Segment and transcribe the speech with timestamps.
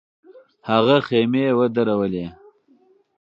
[0.69, 2.25] هغه خېمې ودرولې.